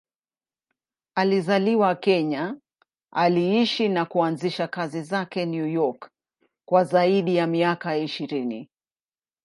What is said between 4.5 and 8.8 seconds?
kazi zake New York kwa zaidi ya miaka ishirini.